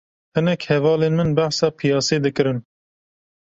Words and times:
Hinek 0.37 0.61
hevalên 0.69 1.13
min 1.17 1.29
behsa 1.37 1.67
piyasê 1.77 2.17
dikirin 2.23 2.59